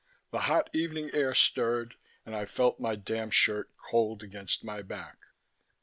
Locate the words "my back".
4.63-5.17